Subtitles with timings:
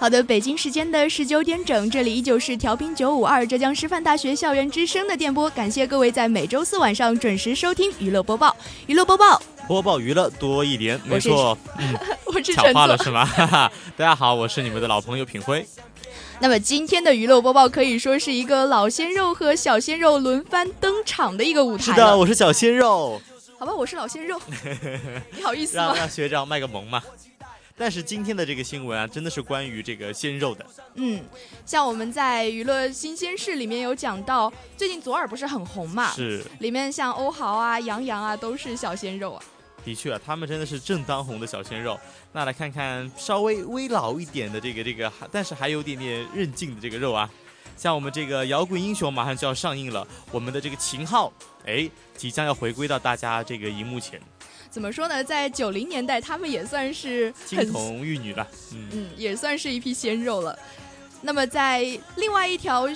[0.00, 8.56] 好的，北京时间的十九点整，这里依旧是调频九五二浙江师范大学校园之声的电波，感谢各位在每周四晚上准时收听娱乐播报。
[8.86, 11.94] 娱乐播报，播报娱乐多一点，没错，嗯，
[12.24, 13.28] 我是巧化了是吗？
[13.94, 15.66] 大家好，我是你们的老朋友品辉。
[16.38, 21.84] 那么今天的娱乐播报可以说是一个老鲜肉和小鲜肉轮番登场的一个舞台。
[21.84, 23.20] 是的，我是小鲜肉。
[23.58, 24.40] 好吧，我是老鲜肉。
[25.36, 25.92] 你好意思吗？
[25.94, 27.02] 让学长卖个萌嘛。
[27.80, 30.66] 但是今天的这个新闻啊，真的是关于这个鲜肉的。
[30.96, 31.18] 嗯，
[31.64, 36.10] 像我们在娱乐新鲜事里面有讲到，最近左耳不是很红嘛？
[36.12, 36.44] 是。
[36.58, 39.42] 里面像欧豪啊、杨洋啊，都是小鲜肉啊。
[39.82, 41.98] 的确啊，他们真的是正当红的小鲜肉。
[42.34, 47.30] 那来看看稍微微老一点的这个这个，但是还有点点韧劲的这个肉啊。
[47.78, 51.32] 像我们这个摇滚英雄马上就要上映了，我们的这个秦昊，
[51.64, 54.20] 哎，即将要回归到大家这个荧幕前。
[54.70, 55.22] 怎么说呢？
[55.22, 60.56] 在九零年代，他们也算是金童玉女了，嗯，也算是一批鲜肉了。
[61.20, 61.84] 那么在
[62.16, 62.86] 另外一条，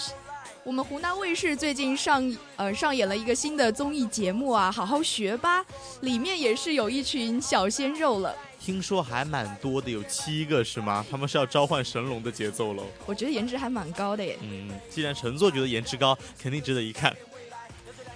[0.62, 5.64] 我们湖南卫视最近上呃上演了一个新的综艺节目啊，好好学吧，
[6.00, 8.34] 里面也是有一群小鲜肉了。
[8.58, 11.04] 听说还蛮多的，有七个是吗？
[11.10, 12.86] 他们是要召唤神龙的节奏喽。
[13.04, 14.38] 我觉得颜值还蛮高的耶。
[14.40, 17.14] 嗯，既然陈作觉得颜值高，肯定值得一看。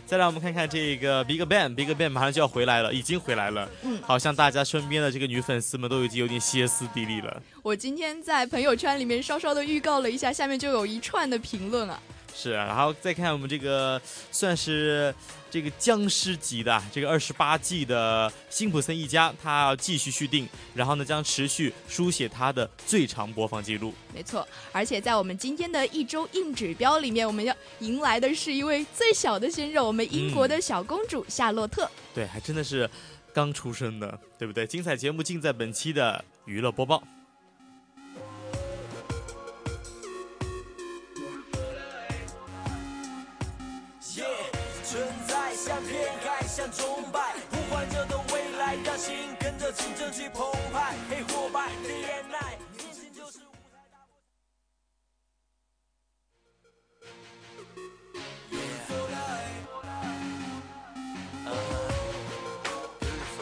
[0.08, 3.68] 再来，我们看看这个 Big Bang，Big Bang 马上就要回来了，已经回来了。
[3.82, 7.42] 嗯，好像大家身边的这个女粉丝们都已经有点歇斯底里了。
[7.62, 12.00] 我今天在朋友圈里面稍稍的预告了一下，下面就有一串的评论啊。
[12.40, 14.00] 是，然后再看我们这个
[14.30, 15.12] 算是
[15.50, 23.92] 这个僵尸级的这个二十八季的辛普森一家，他要继续续订，然后呢将持续书写他的最长播放记录。
[24.14, 31.90] 没错，而且在我们今天的一周硬指标里面，我们要迎来的是一位最小的鲜肉，我们英国的小公主夏洛特。
[32.14, 32.88] 对，还真的是
[33.34, 34.64] 刚出生的，对不对？
[34.64, 37.02] 精彩节目尽在本期的娱乐播报。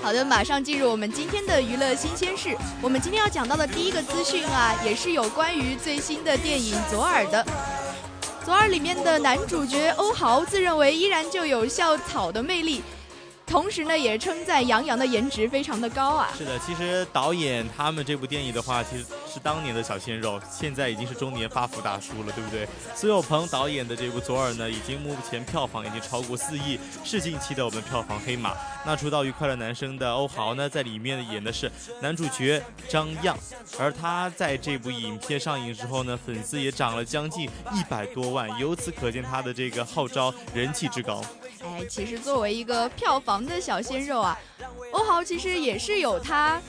[0.03, 2.57] 好的，马上进入我们今天的娱乐新鲜事。
[2.81, 7.45] 我们今天要讲到的第一个资讯啊，也是有关于最新的电影《左耳》的。
[8.45, 12.85] 《左耳》里面的男主角欧豪自认为依然就有校草的魅力。
[13.47, 16.29] 同时呢，也称赞杨洋的颜值非常的高啊。
[16.37, 22.67] 是的，其实导演他们这部电影的话，其实是当年的小鲜肉，现在已经是中年发福大叔了，对不对？
[22.95, 28.53] 苏有朋导演的这部《左耳》呢，已经目前票房已经超过四亿，是近期的我们票房黑马。
[28.85, 31.71] 那出道于快乐男生的欧豪呢，在里面演的是
[32.03, 33.37] 男主角张漾，
[33.79, 41.23] 而他在这部影片上映之后呢，粉丝也涨了将近一百多万，由此可见他的这个号召人气之高。
[41.75, 44.39] 哎，其实作为一个票房的小鲜肉啊，
[44.93, 46.61] 欧豪其实也是有他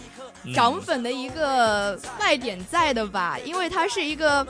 [0.53, 4.45] 涨粉的一个卖点在的吧，因为他是一个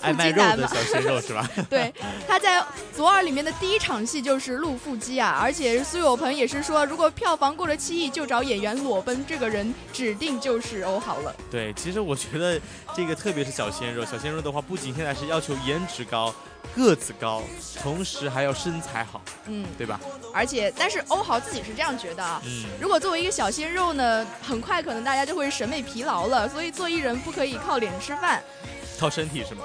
[0.00, 1.48] 爱卖肉的小鲜肉是吧？
[1.68, 1.92] 对，
[2.26, 2.64] 他在
[2.96, 11.34] 左耳里面的第一场戏就是露腹肌啊，而且苏有朋也是说，如果票房过了七亿，就找演员裸奔，这个人指定就是欧豪了。
[11.50, 12.58] 对，其实我觉得
[12.94, 16.34] 这个特别是小鲜肉，小鲜肉的话，不仅现在是要求颜值高。
[16.74, 17.42] 个子高，
[17.82, 20.00] 同时还要身材好，嗯，对吧？
[20.32, 28.42] 而且，但是欧豪自己是这样觉得啊，嗯，如果作为一个小鲜肉呢，很快可能大家就会审美疲劳了，所以做艺人不可以靠脸吃饭，
[28.98, 29.64] 靠身体是吗？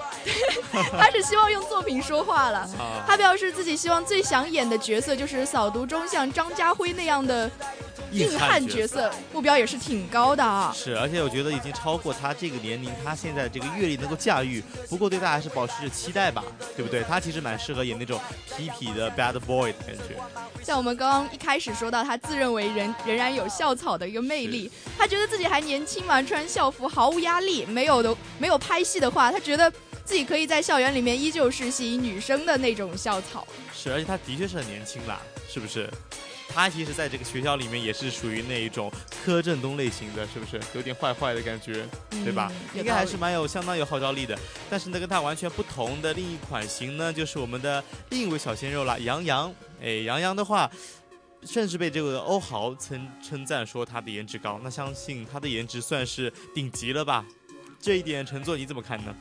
[0.98, 2.70] 他是希望用作品说话了。
[3.08, 7.50] 他表示自己希望最想演的角色就是扫毒中像张家辉那样的。
[8.16, 10.74] 硬汉角色，目标也是挺高的啊。
[10.76, 14.64] 是，而且我觉得已经超过他这个年龄，他现在这个阅历能够驾驭。
[14.90, 16.44] 不过对他还是保持着期待吧，
[16.76, 17.04] 对不对？
[17.04, 18.20] 他其实蛮适合演那种
[18.58, 20.16] 痞痞的 bad boy 的感觉。
[20.64, 27.66] 像我们刚刚一开始说到，他自认为仍仍然有校草的一个魅力，他觉得自己还年轻嘛，穿校服毫无压力。
[27.66, 29.72] 没有的，没有拍戏的话，他觉得
[30.04, 33.46] 自己可以在校园里面依旧是吸引女生的那种校草。
[33.74, 35.90] 是，而且他的确是很年轻啦，是不是？
[36.48, 38.92] 他其实在这个学校里面也是属于那一种
[39.24, 40.60] 柯震东类型的，是不是？
[40.74, 41.86] 有点坏坏的感觉，
[42.24, 42.52] 对吧？
[42.74, 44.38] 应该还是蛮有相当有号召力的。
[44.70, 49.54] 但是呢，跟他完全不同的另一款型呢，就是我们的另一位小鲜肉了，杨洋。
[49.82, 50.72] 哎，杨洋的话，
[51.44, 54.60] 甚至被这个欧豪称称赞说他的颜值高。
[54.64, 57.26] 那相信他的颜值算是顶级了吧？
[57.82, 59.14] 这一点，陈作你怎么看呢？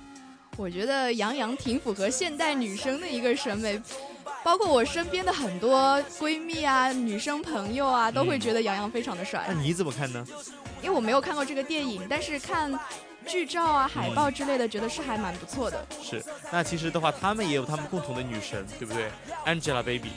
[0.57, 3.83] 我觉得杨洋挺符合现代女生的一个审美。
[4.43, 9.45] 包括我身边的很多闺蜜啊、女生朋友啊，都会觉得杨洋非常的帅。
[9.49, 10.27] 那你怎么看呢？
[10.83, 12.79] 因为我没有看过这个电影，但是看
[13.27, 15.87] 剧照啊、海报之类的，觉得是还蛮不错的。
[16.03, 16.23] 是，
[16.53, 19.11] 那其实的话，他们也有他们共同的女神，对不对
[19.47, 20.11] ？Angelababy。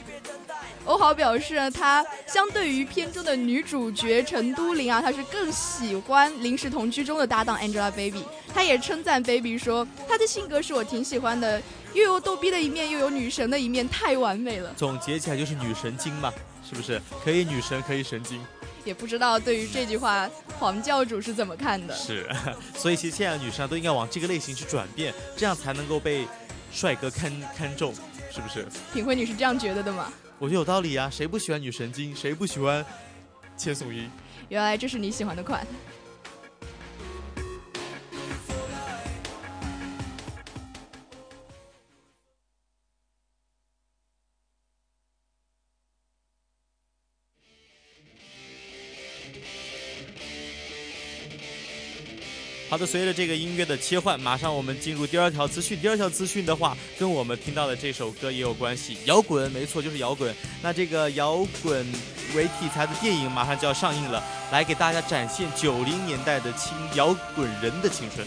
[0.88, 8.24] 欧豪表示，他相对于片中的女主角陈都灵啊，他是更喜欢临时同居中的搭档 Angelababy。
[8.54, 11.62] 他也称赞 Baby 说，她的性格是我挺喜欢的。
[11.92, 14.72] 又有逗逼的一面，又有女神的一面，太完美了。
[14.76, 16.32] 总结起来就是女神经嘛，
[16.66, 17.00] 是不是？
[17.22, 18.40] 可以女神，可以神经。
[18.84, 21.94] 也不知道对于这句话，黄教主是怎么看的？
[21.94, 22.26] 是，
[22.76, 26.26] 所以其实现在女生都应该往这个类型去转变，这样才能够被
[26.72, 27.92] 帅哥看看中，
[28.30, 28.66] 是不是？
[28.94, 30.12] 品慧，你是这样觉得的吗？
[30.38, 32.14] 我觉得有道理啊，谁不喜欢女神经？
[32.14, 32.84] 谁不喜欢
[33.56, 34.08] 千颂伊？
[34.48, 35.66] 原来这是你喜欢的款。
[52.78, 55.76] 好的，随着这个音乐的切换，马上我们进入第二条资讯。
[55.80, 60.32] 第二条资讯的话，跟我们听到的这首歌也有关系，摇滚，没错，就是摇滚。
[60.62, 61.84] 那这个摇滚
[62.36, 64.22] 为题材的电影马上就要上映了，
[64.52, 68.24] 来给大家展现九零年代的青摇滚人的青春。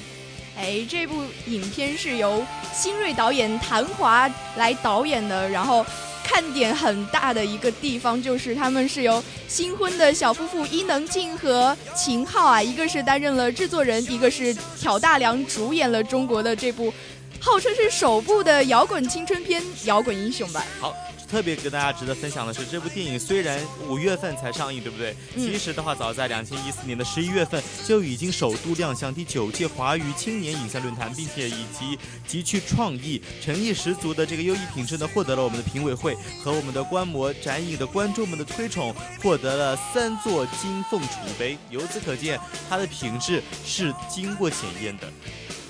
[0.58, 5.86] 哎，这部影片是由新锐导演谭华来导演的，然后。
[6.24, 16.94] 看点很大的一个地方就是，他们是由新婚的小夫妇伊能静和秦昊啊，一个是担任了制作人，一个是挑大梁主演了中国的这部，
[17.40, 20.66] 号称是首部的摇滚青春片《摇滚英雄》吧。
[20.80, 20.94] 好。
[21.32, 23.58] 特别跟大家值得分享的是，这部电影虽然
[23.88, 25.16] 五月份才上映，对不对？
[25.34, 31.98] 其实的话，早在两千一四年的十一月份就已经首度亮相第九届华语青年影像论坛，并且以及
[32.28, 36.14] 极具创意、诚意十足的这个优异品质呢，获得了我们的评委会
[36.44, 38.94] 和我们的观摩展影的观众们的推崇，
[39.24, 41.58] 获得了三座金凤雏杯。
[41.70, 42.38] 由此可见，
[42.70, 45.10] 它的品质是经过检验的。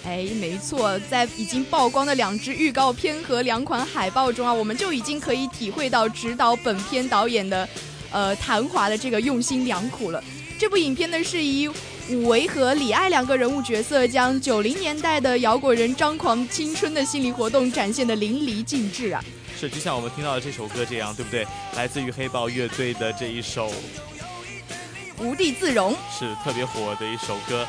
[0.03, 7.69] 哎，没错，在已经曝光的两支预告片和两款海报中啊，我们就已经可以体会到指导本片导演的，
[8.09, 10.24] 呃，谭华的这个用心良苦了。
[10.57, 11.68] 这部影片呢，是以
[12.09, 19.24] 武维和李艾两个人物角色，将九零年代的摇滚人张狂青春的心理活动展现的淋漓尽致啊。
[19.59, 21.45] 是，就像我们听到的这首歌这样，对不对？
[21.75, 23.69] 来自于黑豹乐队的这一首
[25.19, 27.68] 《无地自容》，是特别火的一首歌。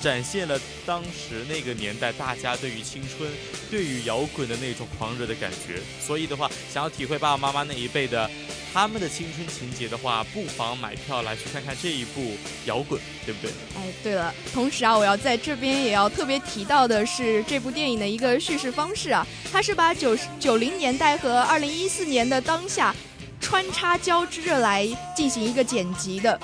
[0.00, 3.30] 展现了当时那个年代大家对于青春、
[3.70, 5.80] 对于摇滚的那种狂热的感觉。
[6.00, 8.30] 所以的话，想要体会爸爸妈妈那一辈的
[8.72, 12.36] 他们的青春情节的话，不妨买票来去看看这一部
[12.66, 13.50] 摇滚，对不对？
[13.76, 22.94] 哎，对了，同时啊，我要在这边也要特别提到的是这部电影的一个叙事方式啊，它是把九十九零年代和二零一四年的当下
[23.40, 26.38] 穿插交织着来进行一个剪辑的。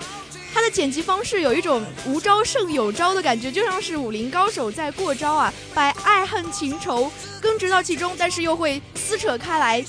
[0.56, 9.84] 他的剪辑方式有一种无招胜有招的感觉，就像是武林高手在过招啊，把爱恨情仇根植到其中，但是又会撕扯开来，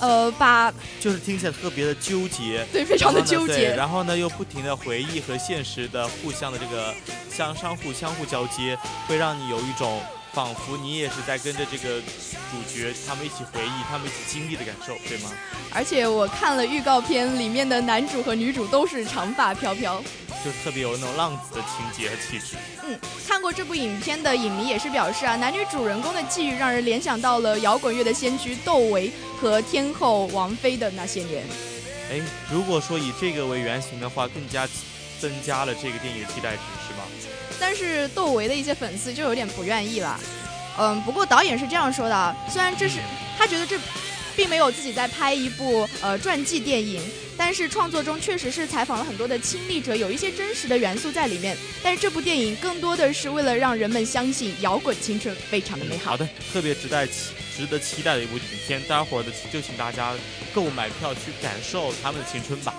[0.00, 3.72] 呃，把就是听起来特别的纠结，对，非常的纠结。
[3.76, 6.92] 然后呢，又不停的回忆和现实的互相的这个
[7.30, 10.02] 相相互相互交接，会让你有一种。
[10.32, 15.30] 仿佛你也是在跟着这个主角，他们一起回忆，他们一起经历的感受，对吗？
[15.72, 20.00] 而且我看了预告片，里面的男主和女主都是长发飘飘，
[20.44, 22.56] 就特别有那种浪子的情节和气质。
[22.84, 29.10] 嗯，看过这部影片的影迷也是表示啊，男女主人公的际遇让人联想到了摇滚乐的先驱窦唯
[29.40, 31.44] 和天后王菲的那些年。
[32.10, 32.20] 哎，
[32.52, 34.68] 如果说以这个为原型的话，更加
[35.20, 37.04] 增加了这个电影的期待值，是吗？
[37.60, 40.18] 但是窦唯的一些粉丝就有点不愿意了，
[40.78, 42.98] 嗯，不过导演是这样说的，虽然这是
[43.38, 43.78] 他觉得这，
[44.34, 47.00] 并没有自己在拍一部呃传记电影。
[47.42, 51.56] 但是创作中确实是采访了很多的亲历者，有一些真实的元素在里面。
[51.82, 56.10] 但是这部电影更多的是为了让人们相信摇滚青春非常的美好。
[56.10, 60.12] 好的，特别值得期值得期待的一部影片，待会儿的就请大家
[60.52, 62.74] 购买票去感受他们的青春吧。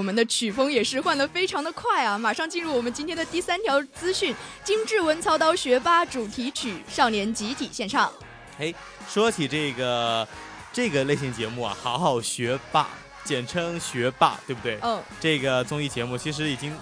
[0.00, 2.16] 我们的曲风也是换得非常的快啊！
[2.16, 8.08] 马上进入我们今天的第三条资讯：金志文操刀学霸主题曲《少年集体献唱》。
[8.58, 8.72] 哎，
[9.06, 10.26] 说起这个
[10.72, 12.88] 这个类型节目啊，好好学霸，
[13.24, 14.78] 简称学霸，对不对？
[14.80, 15.02] 嗯。
[15.20, 16.74] 这个综艺节目其实已经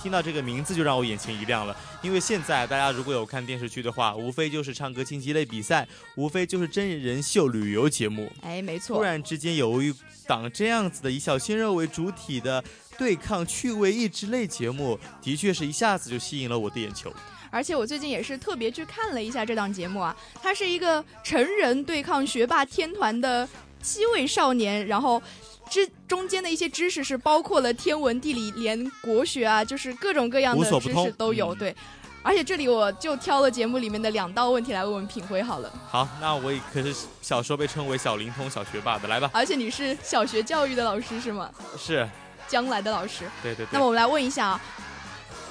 [0.00, 5.86] 听到这个名字就让我眼前一亮了，因为现在大家如果有看电视剧的话，无非就是唱歌竞技类比赛，
[6.16, 8.30] 无非就是真人秀旅游节目。
[8.42, 8.96] 哎，没错。
[8.96, 9.94] 突然之间有一。
[10.28, 12.62] 档这样子的以小鲜肉为主体的
[12.98, 17.10] 对抗趣味益智类节目，的确是一下子就吸引了我的眼球。
[17.50, 23.48] 而且我最近也是特别去看了一下这档节目啊，它是一个成人对抗学霸天团的
[23.82, 25.22] 七位少年，然后
[25.68, 31.54] 之中间的一些知识是包括了天文地理连国学啊，就是各种各样的知识都有。
[31.54, 31.74] 对。
[32.20, 35.72] 而且这里我就挑了节目里面的两道问题来问问品辉好了。
[35.88, 39.30] 好，那我也可是小时候被称为小灵通、小学霸的，来吧。
[39.32, 41.48] 而且你是小学教育的老师是吗？
[41.78, 42.06] 是。
[42.46, 43.24] 将来的老师。
[43.42, 43.68] 对对对。
[43.70, 44.60] 那么我们来问一下啊，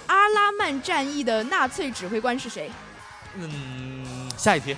[0.07, 2.69] 阿拉曼战役的纳粹指挥官是谁？
[3.35, 4.75] 嗯，下一题。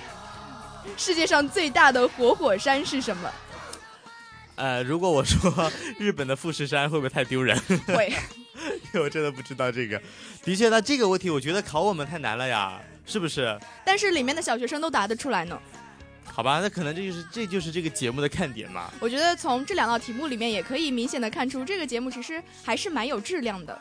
[0.96, 3.30] 世界上最大的活火山是什么？
[4.60, 7.58] 呃，如果我说日本的富士山，会不会太丢人？
[7.88, 8.12] 会。
[9.00, 10.00] 我真的不知道这个，
[10.44, 13.58] 的确，那这个问题我觉得考我们太难了呀，是不是？
[13.86, 15.58] 但是里面的小学生都答得出来呢。
[16.24, 18.92] 好吧，那可能这就是这就是这个节目的看点嘛。
[19.00, 23.80] 我觉得从这两道题目里面也可以明显的看出，这个节目其实还是蛮有质量的。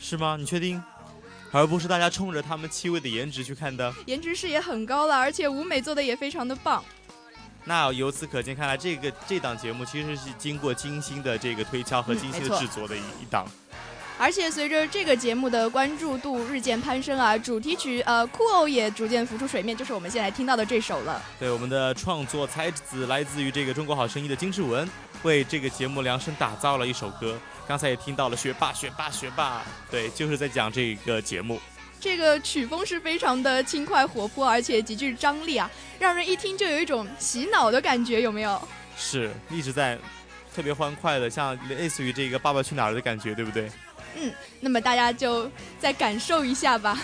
[0.00, 0.36] 是吗？
[0.36, 0.82] 你确定？
[1.52, 3.94] 而不是大家冲着他们七位的颜值去看的？
[4.06, 6.82] 颜值是也很高了，而且舞美做的也非常的棒。
[7.64, 13.46] 那由此可见，看来这个这档节目其实是经过精心的这个推敲和精心的制作的一一档。
[14.18, 21.20] 而且随着这个节目的关注度日渐攀升啊，主题曲呃酷偶也逐渐浮出水面，就是我们现在听到的这首了。
[21.40, 24.88] 对，我们的创作才子来自于这个中国好声音的金志文，
[25.22, 27.36] 为这个节目量身打造了一首歌。
[27.66, 31.60] 刚才也听到了学霸学霸学霸，对，就是在讲这个节目。
[32.02, 38.60] 这个曲风是非常的轻快活泼，而且极具张力啊，让人一听就有一种洗脑的感觉，有没有？
[38.96, 39.96] 是，一直在
[40.52, 43.70] 特别欢快的，像类似于这个《爸爸去哪儿》的感觉，对不对？
[44.16, 46.98] 嗯，那么大家就再感受一下吧。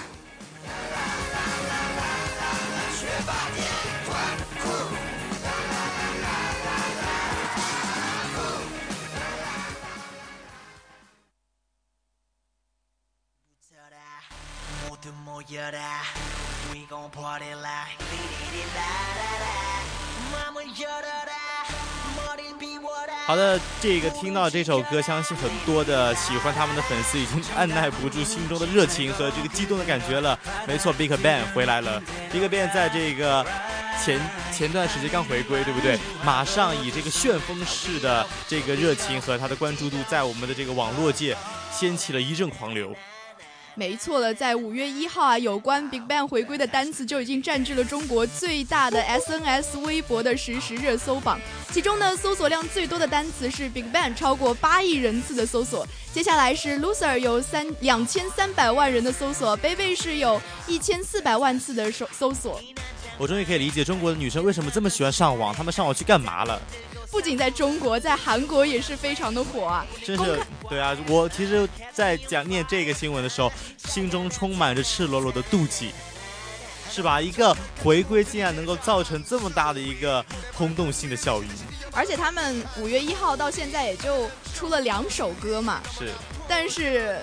[23.27, 30.39] 好的，这个听到这首歌，相信很多的喜欢他们的粉丝已经按耐不住心中的热情和这个激动的感觉了。
[30.67, 32.03] 没错，Big Bang 回来了。
[32.33, 33.45] Big Bang 在这个
[34.03, 34.19] 前
[34.53, 35.99] 前段时间刚回归，对不对？
[36.25, 41.37] 马上以这个旋风式的这个热情和他的关注度，在我们的这个网络界
[41.71, 42.97] 掀起了一阵狂流。
[43.79, 51.41] 没错了，在五月一号啊，有关 Big Bang 回归的单词就已经占据了中国最大的 SNS 微博的实时热搜榜。
[51.73, 55.87] 其中呢，搜索量最多的单词是 Big Bang，超过八亿人次的搜索。
[56.13, 62.61] 接下来是 Loser，有三两千三百万人的搜索，Baby 是有一千四百万次的搜搜索。
[63.17, 66.61] 我终于可以理解中国的女生为什么这么喜欢上网，她们上网去干嘛了？
[67.11, 69.87] 不仅在中国，在韩国也是非常的火啊！
[70.05, 70.39] 真是
[70.69, 75.91] 对啊，我其实，在讲念这个新闻的时候，心中充满着赤裸裸的妒忌，
[76.91, 77.21] 是吧？
[77.21, 81.49] 一个回归竟然能够造成这么大的一个轰动性的效应，
[81.93, 86.11] 而且他们五月一号到现在也就出了两首歌嘛，是，
[86.47, 87.19] 但是。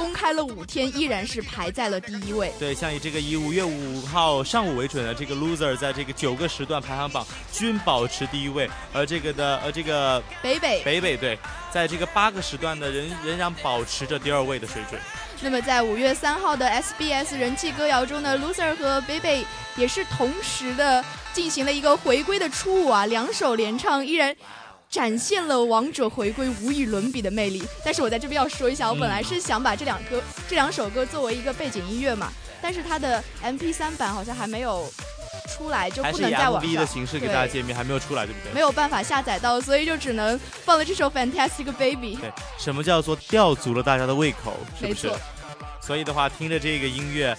[0.00, 2.50] 公开了五天，依然是排在了第一位。
[2.58, 11.38] 对，像以这个以五月五号上午为准的这个 loser，在这个九个时段排行榜均保持第一位，而这个的呃这个北北北北对，
[11.70, 14.98] 在这个八个时段的仍仍然保持着第二位的水准。
[15.42, 19.44] 那么在五月三号的 SBS 人气歌谣中呢，loser 和北北
[19.76, 21.04] 也是同时的
[21.34, 24.34] 进行了一个回归的初舞啊，两首连唱依然。
[24.90, 34.92] 展现了王者回归无与伦比的魅力，但是我在这边要说一下，我本来是想把这两歌、这两首歌作为一个背景音乐嘛，但是它的 MP3 版好像还没有
[35.48, 38.52] 出来，就不能在网上的形式给大家见面，还没有出来，对不对？
[38.52, 42.16] 没有办法下载到，所以就只能放了这首 Fantastic Baby。
[42.16, 44.56] 对，什么叫做吊足了大家的胃口？
[44.76, 45.20] 是不是没错？
[45.80, 47.36] 所以的话，听着这个音乐，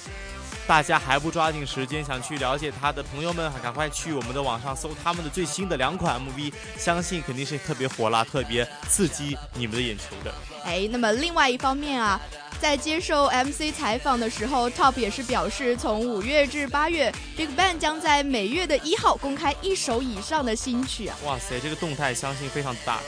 [0.68, 10.34] 大家还不抓紧时间想去了解他的朋友们，赶快去我们的网上搜他们的最新的两款 MV，相信肯定是特别火辣、特别刺激你们的眼球的。
[10.63, 12.22] 哎，那么另外一方面啊，
[12.62, 21.18] 在接受 MC 采访的时候，Top 也是表示，从五月至八月，BigBang 将在每月的一号公开一首以上的新曲啊。
[21.25, 23.00] 哇塞，这个动态相信非常大，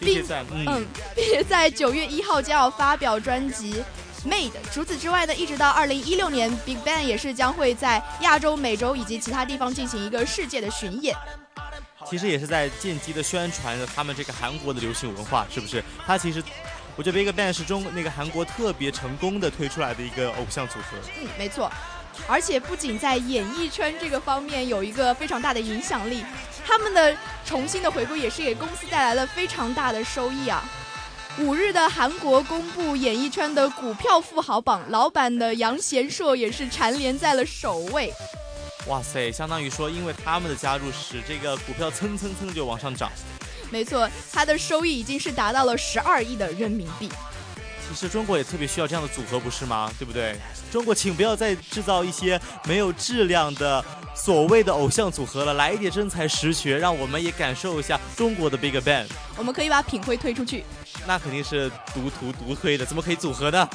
[0.00, 3.84] 并且在嗯嗯，并且在九月一号将要发表专辑。
[4.24, 4.52] Made。
[4.72, 11.14] 除此之外呢，一直到二零一六年，BigBang 也是将会在亚洲、美洲以及其他地方进行一个世界的巡演。
[12.06, 15.82] 其实也是在间接的宣传着他们这个韩国的流行文化，是不是？
[16.06, 16.42] 他其实，
[16.96, 20.98] 我觉得 BigBang 是中那个韩国特别成功的推出来的一个偶像组合。
[21.20, 21.70] 嗯，没错。
[22.28, 26.24] 而且不仅在演艺圈这个方面有一个非常大的影响力，
[26.64, 30.62] 他们的重新的回归也是给公司带来了非常大的收益啊。
[31.38, 38.12] 五日的韩国公布演艺圈的股票富豪榜，老板的杨贤硕也是蝉联在了首位。
[38.86, 43.10] 哇塞，相当于说，因为他们的加入，使这个股票蹭蹭蹭就往上涨。
[43.68, 47.10] 没错，他的收益已经是达到了十二亿的人民币。
[47.88, 49.90] 其实中国也特别需要这样的组合，不是吗？
[49.98, 50.36] 对不对？
[50.70, 59.06] 中国，请不要再制造一些没有质量的所谓的偶像组合了，来一点真才实学，让我们也感受一下中国的 Big Bang。
[59.36, 60.64] 我们可以把品会推出去。
[61.06, 63.68] 那肯定是独图独推的，怎么可以组合呢？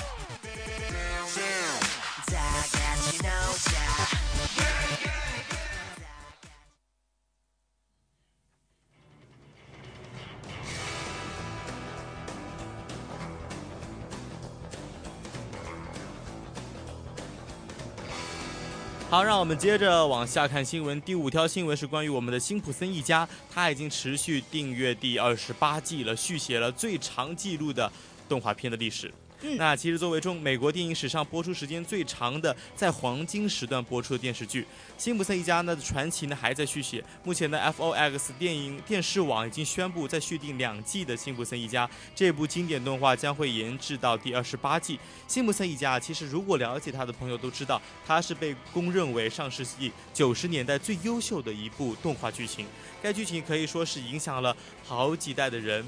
[19.09, 21.01] 好，让我们接着往下看新闻。
[21.01, 27.91] 第五条新闻是关于我们的辛普森一家，他已经持续订阅第二十八季了，续写了最长记录的
[28.27, 29.11] 动画片的历史。
[29.41, 34.61] 那其实作为中美国电影史上播出时间最长的，在黄金时段播出的电视剧，
[34.97, 37.03] 《辛普森一家》呢的传奇呢还在续写。
[37.23, 44.97] 目前的 FOX 电影电视网已经宣布在续订两季的《辛普森一家》这部经典动画将会延至到第二十八季。
[45.27, 52.65] 《辛普森一家》其实如果了解他的朋友都知道，它是被公认为上世纪九十年代最优秀的一部动画剧情。
[53.01, 55.85] 该剧情可以说是影响了好几代的人。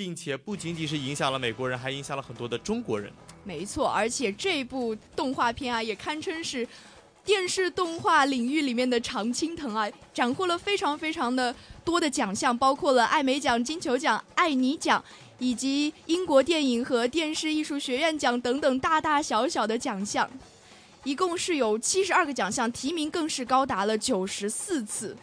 [0.00, 3.12] 并且不仅仅是影响了美国人，还影响了很多的中国人。
[3.44, 6.66] 没错，而且这部动画片啊，也堪称是
[7.22, 15.04] 电视动画领域里面的常青藤啊，斩获了非常非常的多的奖项，包括了艾美奖、金球奖、艾尼奖，
[15.38, 20.26] 以及英国电影和电视艺术学院奖等等大大小小的奖项，
[21.04, 25.14] 一共是有七十二个奖项，提名更是高达了九十四次。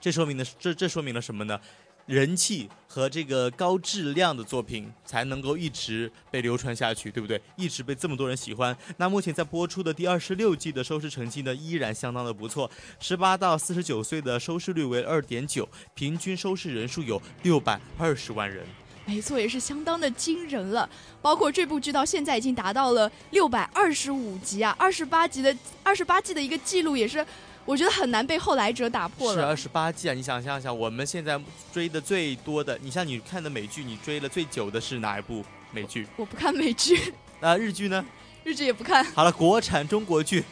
[0.00, 1.60] 这说明的这这说明了什么呢？
[2.06, 7.40] 人气和这个高质量的作品才能够一直被流传下去，对不对？
[7.56, 8.76] 一直被这么多人喜欢。
[8.98, 12.70] 那目前在播出的第二十六季的收视成绩呢，依然相当的不错。
[13.00, 18.66] 十八到四十九岁的收视率为二点九，平均收视人数有六百二十万人。
[19.06, 20.88] 没错，也是相当的惊人了。
[21.22, 27.24] 包括这部剧到现在已经达到了六百二十五集啊，二十八集的二十八季的一个记录也是。
[27.64, 29.40] 我觉得很难被后来者打破了。
[29.40, 30.12] 是二十八季啊！
[30.12, 31.40] 你想象一下，我们现在
[31.72, 36.06] 追的最多的，你像你看的美剧，你追了最久的是哪一部美剧？
[36.16, 37.12] 我不看美剧。
[37.40, 38.04] 那日剧呢？
[38.44, 39.02] 日剧也不看。
[39.12, 40.44] 好了，国产中国剧。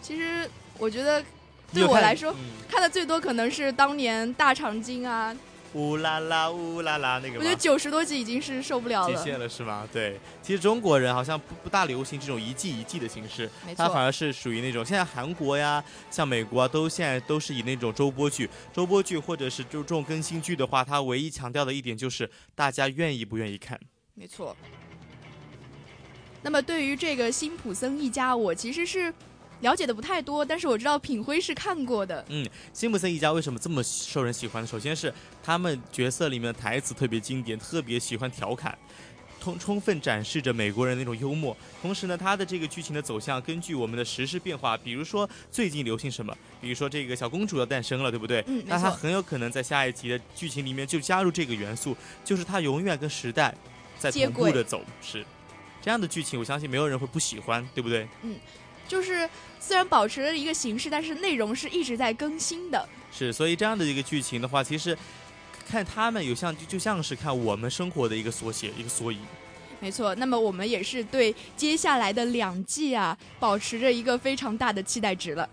[0.00, 1.22] 其实我觉得，
[1.72, 5.34] 对我来说，看,嗯、看的最多可能是当年《大长今》啊。
[5.74, 9.86] 乌拉拉乌拉拉，那个我觉得九十多集已经是受不了了，极限了是吗？
[9.92, 23.78] 对，其实中国人好像不不大流行这种一季一季的形式，它反而是属于那种现在韩国呀、像美国啊，都现在都是以那种周播剧、周播剧或者是就这种更新剧的话，它唯一强调的一点就是大家愿意不愿意看。
[24.14, 24.56] 没错。
[26.42, 29.12] 那么对于这个辛普森一家，我其实是。
[29.64, 32.22] 了解的不太多，但是我知道品辉是看过的。
[32.28, 34.64] 嗯，辛普森一家为什么这么受人喜欢？
[34.66, 38.76] 首先是他们角色里面的台词特别经典，特别喜欢调侃，
[39.40, 41.56] 充充分展示着美国人那种幽默。
[41.80, 48.44] 同时呢，它的这个剧情的走向根据我们的时事变化，比如说最近流行什么，比如说这个小公主要诞生了，对不对？
[48.46, 53.54] 嗯，那它很有可能在下一集的剧情里面就加入这个元素，就是它永远跟时代
[53.98, 54.82] 在同步的走。
[55.00, 55.24] 是
[55.80, 58.06] 这样的剧情，我相信没有人会不喜欢，对不对？
[58.20, 58.36] 嗯。
[58.86, 62.88] 就是虽然保持了一个形式，但是内容是一直在更新的。
[63.10, 64.96] 是，所以这样的一个剧情的话，其实
[65.68, 69.18] 看他们有像就就像是看我们生活的一个缩写，一个缩影。
[69.80, 75.48] 没错，那么我们也是对接下来的两季啊，保持着一个非常大的期待值了。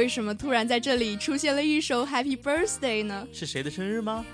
[0.00, 3.28] 为什么突然在这里出现了一首 Happy Birthday 呢？
[3.34, 4.24] 是谁的生日吗？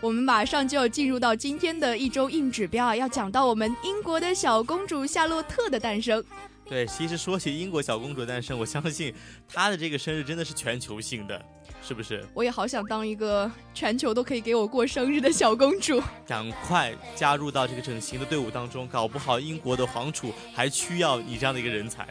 [0.00, 6.22] 我们马上就要进入到今天的一周硬指标啊，要讲到我们英国的小公主夏洛特的诞生。
[6.68, 9.14] 对，其实说起英国小公主的诞生，我相信
[9.46, 11.40] 她的这个生日真的是全球性的，
[11.80, 12.26] 是不是？
[12.34, 16.02] 我也好想当一个全球都可以给我过生日的小公主。
[16.26, 22.08] 赶快加入到这个整形的队伍当中，搞不好英国的皇储还需要你这样的一个人才。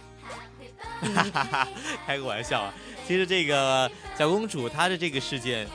[1.02, 1.68] 哈哈哈，
[2.06, 2.74] 开个玩笑啊！
[3.08, 5.68] 其实这个小公主她的这个事件，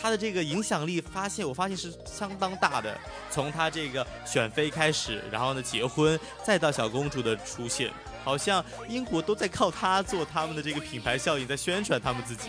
[0.00, 2.98] 她的这个影响力，发现我发现是相当大的。
[3.30, 7.90] 从她这个选妃开始，然后呢结婚，再到小公主的出现。
[8.24, 12.48] 好像英国都在靠她做他们的这个品牌效应，在宣传他们自己。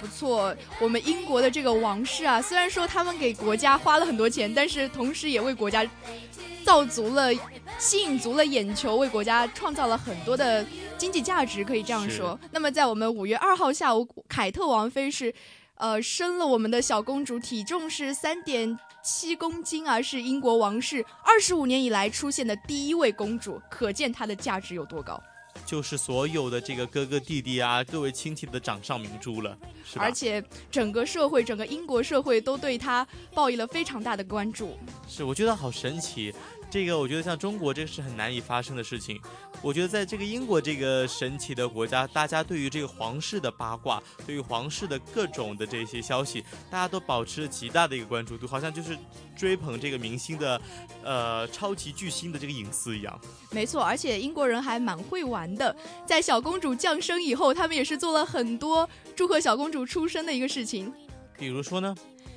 [0.00, 5.86] 不错，我们英国的这个王室啊，虽然说他们给国家花了很多钱，但是同时也为国家
[6.64, 7.30] 造足了、
[7.78, 10.64] 吸引足了眼球，为国家创造了很多的
[11.00, 12.38] 经济价值，可以这样说。
[12.52, 15.32] 那么在我们五月二号下午，凯特王妃是，
[15.76, 18.78] 呃，生了我们的小公主，体重是三点。
[19.02, 25.18] 七公斤啊，是英国王室二十五年以来出现的第一位公主，可见她的价值有多高。
[25.64, 30.04] 就是所有的这个哥哥弟弟啊，各位亲戚的掌上明珠了，是吧？
[30.04, 34.76] 而且整个社会，整个英国社会都对她报以了非常大的关注。
[35.08, 36.34] 是，我觉得好神奇。
[36.70, 39.20] 这个我觉得像中国，这个是很难以发生的事情。
[39.60, 48.96] 我觉得在这个英国这个神奇的国家，大家对于这个皇室的八卦，对于皇室的各种的这些消息，大家都保持着极大的一个关注度，好像就是
[49.36, 50.60] 追捧这个明星的，
[51.02, 53.20] 呃，超级巨星的这个隐私一样。
[53.50, 55.74] 没错，而且英国人还蛮会玩的，
[56.06, 60.92] 在小公主降生以后，他们也是做了很多祝贺小公主出生的一个事情。
[61.36, 61.94] 比如说呢？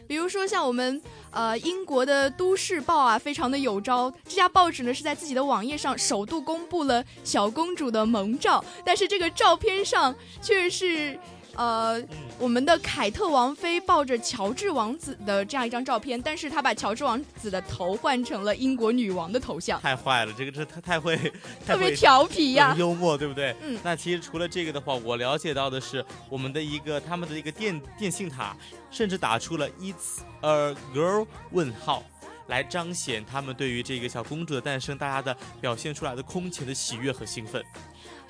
[0.07, 4.11] 比如说像我们呃英国的都市报啊，非常的有招。
[4.25, 11.19] 这家报纸呢是在自己的网页上首度公布了小公主的萌照，但是这个照片上却是。
[11.55, 12.01] 呃，
[12.39, 21.15] 我们的凯特王妃抱着乔治王子的这样一张照片，但是他把乔治王子的头换成了英国女王的头像，太坏了，这个这太太会，
[21.65, 23.55] 特别调皮呀，幽默，对不对？
[23.61, 23.79] 嗯。
[23.83, 28.55] 那其实除了这个的话，我了解到的是，我们的一个他们的一个电电信塔，
[28.89, 32.03] 甚至打出了 “It's a girl” 问号，
[32.47, 37.63] 来彰显他们对于这个小公主的诞生，大家的表现出来的空前的喜悦和兴奋。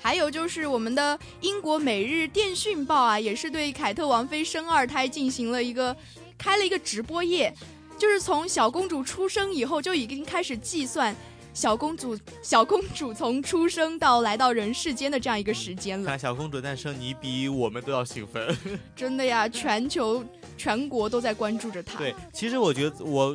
[0.04, 5.96] 还有就是我们的英国《每日电讯报》啊，也是对凯特王妃生二胎进行了一个
[6.36, 7.50] 开了一个直播页，
[7.96, 11.16] 就是从小公主出生以后就已经开始计算
[11.54, 16.06] 小公主小公主从出生到来到人世间的这样一个时间了。
[16.06, 18.54] 看 小公主诞生，你比我们都要兴奋。
[18.94, 20.22] 真的呀，全球
[20.58, 21.96] 全国都在关注着她。
[21.96, 23.34] 对，其实我觉得我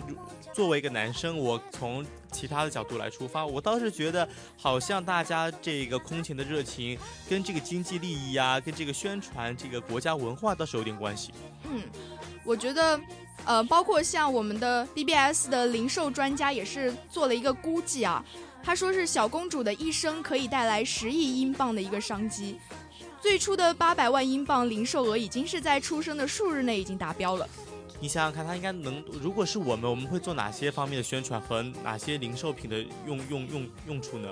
[0.54, 2.06] 作为一个男生，我从。
[2.32, 6.98] 其他的角度来出发，我倒是觉得好像大家这个空前的热情
[7.30, 11.32] 跟这个经济利益啊，跟这个宣传这个国家文化倒是有点关系。
[11.72, 11.82] 嗯，
[12.44, 13.00] 我觉得，
[13.46, 18.24] 呃，包括像我们的 BBS 的零售专家也是做了一个估计啊，
[18.64, 22.60] 他说是小公主的一生可以带来十亿英镑的一个商机，
[23.22, 27.48] 最初的八百万英镑零售额已经是在出生的数日内已经达标了。
[28.02, 34.30] 你想想看，它应该能，如果是我们，我们会做哪些方面的宣传和哪些零售品的用用用用处呢？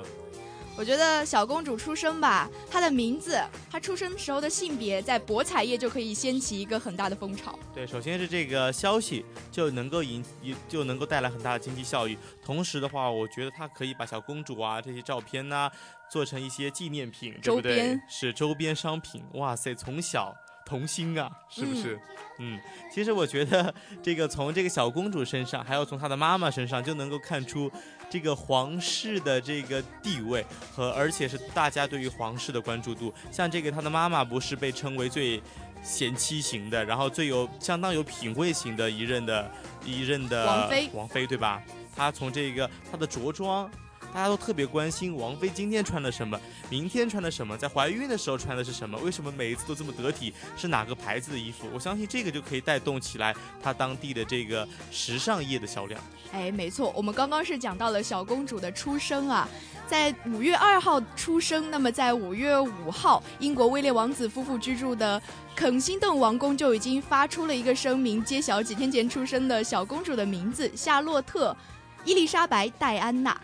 [0.77, 7.57] 我觉得小公主出生吧，她的名字，她出生时候的性别，在博彩业就可以掀起一个很大的风潮。
[7.73, 10.23] 对，首先是这个消息就能够引，
[10.69, 12.15] 就能够带来很大的经济效益。
[12.45, 15.69] 同时的话，我觉得它可以把小公主啊这些照片呐
[16.11, 17.99] 做成一些纪念品，对不对？
[18.07, 19.23] 是周边商品。
[19.33, 20.33] 哇塞，从小。
[20.67, 21.97] 童心啊，是不是？
[22.39, 22.59] 嗯，
[22.93, 27.71] 其实我觉得这个从这个小公主身上，还有从她的妈妈身上，就能够看出
[28.09, 33.13] 这个皇室的这个地位和，而且是大家对于皇室的关注度。
[33.31, 35.41] 像这个她的妈妈不是被称为最
[35.81, 39.49] 贤妻型的，然后最有相当有品味型的一任的
[39.85, 41.63] 一任的王妃，王妃对吧？
[41.95, 43.71] 她从这个她的着装。
[44.13, 46.39] 大家都特别关心王菲今天穿了什么，
[46.69, 48.97] 明天穿了什么，在怀孕的时候穿的是什么？
[48.99, 50.33] 为什么每一次都这么得体？
[50.55, 51.67] 是哪个牌子的衣服？
[51.73, 56.01] 我相信这个就可以带动起来她当地的这个时尚业的销量。
[56.31, 59.47] 哎，没错，我们刚刚是讲到了小公主的出生啊，
[59.87, 61.69] 在五月二号出生。
[61.69, 65.21] 那么在五月五号，英国威廉王子夫妇居住的
[65.55, 71.51] 肯辛顿王宫就已经发出了一个声明，揭晓几天前出生的小公主的名字：夏洛特·
[72.03, 73.39] 伊丽莎白·戴安娜。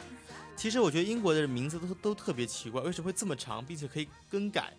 [0.56, 4.74] 其实我觉得英国的名字都都特别奇怪，为什么会这么长，并且可以更改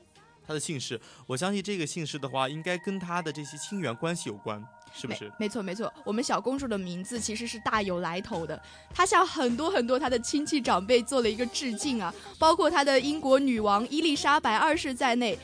[0.46, 1.00] 他的姓氏？
[1.26, 4.64] 我相信这个姓氏的话，应该跟他的这些亲缘关系有关。
[4.96, 5.28] 是不是？
[5.40, 8.62] 没错没错，我们小公主的名字其实是大有来头的，
[8.94, 15.36] 她向很多很多她的亲戚长辈做了一个致敬啊，包括她的英国女王伊丽莎白二世在内，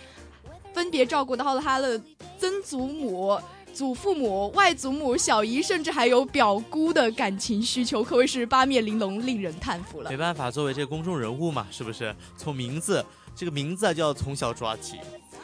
[0.72, 2.00] 分别照顾到了她的
[2.38, 3.36] 曾祖母。
[3.72, 10.10] 祖父母、外祖母、小姨，甚至还有表姑的感情需求，可谓是八面玲珑，令人叹服了。
[10.10, 12.14] 没办法，作为这个公众人物嘛，是不是？
[12.36, 13.04] 从名字，
[13.34, 14.98] 这个名字啊，就要从小抓起，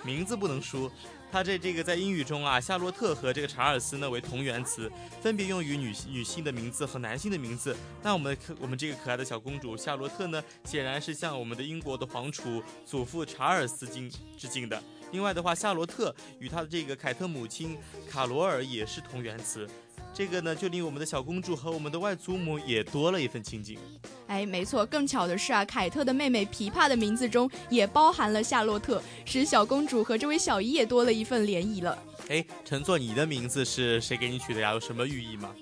[0.05, 0.91] 名字不能输。
[1.33, 7.77] 他这这个在英语中啊，夏洛特和这个查尔斯呢为同源词，分别用于女女性的名字和男性的名字。
[8.03, 14.81] 那我们可我们这个可爱的小公主夏洛特呢，显然是向我们的英国的皇储祖父查尔斯敬致敬的。
[15.12, 17.77] 另外的话，夏洛特与他的这个凯特母亲
[18.11, 19.69] 卡罗尔也是同源词，
[20.12, 23.79] 这个呢就令我们的小公主和我们的外祖母也多了一份亲近。
[24.27, 31.97] 哎，没错，更巧的是啊，凯特的妹妹琵琶的名字中也包含了夏洛特，使小公主和这位小姨也多了一份联谊了。
[32.29, 34.73] 哎，陈作，你的名字是谁给你取的呀？
[34.73, 35.55] 有什么寓意吗？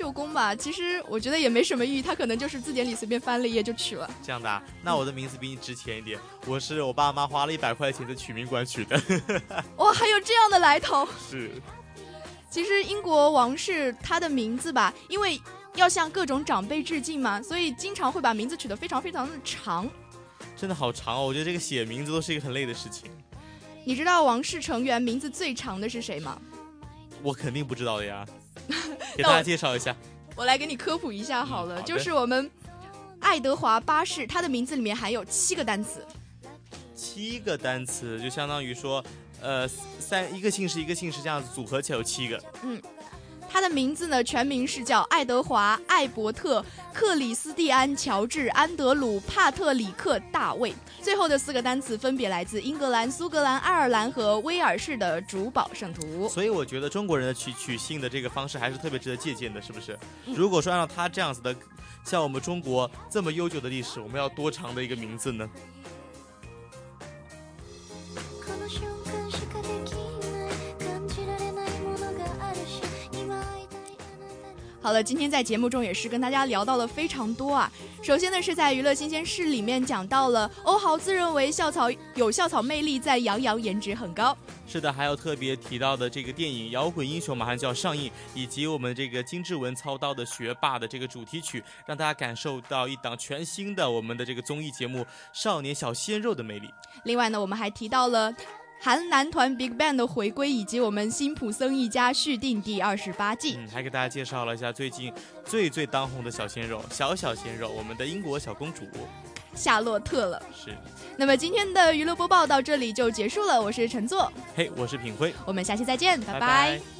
[0.00, 4.10] 舅公吧，其实我觉得也没什么寓意，他可能就是字典里随便翻了一页就取了。
[4.22, 8.98] 这样的啊，那我的名字比你值钱一点，我是我爸妈花了一百块钱在取名馆取的。
[9.76, 11.06] 哇，还有这样的来头？
[11.30, 11.50] 是。
[12.48, 15.38] 其实英国王室他的名字吧，因为
[15.74, 19.86] 要向各种长辈致敬嘛，所以经常会把名字取得非常非常的长。
[20.56, 23.10] 真的好长哦，我觉得这个写名字都是一个很累的事情。
[23.84, 26.40] 你知道王室成员名字最长的是谁吗？
[27.22, 28.26] 我肯定不知道的呀。
[29.16, 29.94] 给大家介绍一下，
[30.36, 32.50] 我来给你科普一下好了，就是我们
[33.20, 36.06] 爱德华八世，他的名字里面含有七个单词，
[36.94, 39.04] 七个单词就相当于说，
[39.40, 42.80] 呃，三一个姓氏一个姓氏这样子组合起来有七个，嗯。
[43.52, 46.60] 他的名字呢，全名是叫爱德华·艾伯特·
[46.94, 50.72] 克里斯蒂安·乔治·安德鲁·帕特里克·大卫。
[51.02, 56.28] 最后的四个单词分别来自英格兰、苏格兰、爱尔兰和威尔士的主保圣徒。
[56.28, 59.98] 所以我觉得中国人的取取姓的这个方式还是特别值得借鉴的，是不是？
[60.26, 61.54] 如果说按照他这样子的，
[62.04, 65.48] 像我们中国这么悠久的历史，我们要多长的一个名字呢？
[74.82, 77.70] 好了，今天在节目中也是跟大家聊到了非常多啊。
[78.02, 84.34] 首先呢，是在娱乐新鲜事里面讲到了欧豪自认为校草有校草魅力，在杨洋颜值很高。
[84.66, 95.00] 是的，还有特别提到的这个电影《摇滚英雄》马上就要上映，以及我们这个金志文操刀的学霸的这个主题曲，让大家感受到一档全新的我们的这个综艺节目
[95.34, 96.72] 《少年小鲜肉》的魅力。
[97.04, 98.34] 另外呢，我们还提到了。
[98.82, 105.12] 韩男团 BigBang 的回归，以及我们辛普森一家续订第二十八季，嗯，还给大家介绍了一下最近
[105.44, 108.84] 最最当红的小鲜肉，小小鲜肉，我们的英国小公主
[109.54, 110.42] 夏洛特了。
[110.54, 110.74] 是。
[111.18, 116.99] 那么今天的娱乐播报到这里就结束了，我是陈作，嘿，我是品辉，我们下期再见，拜拜。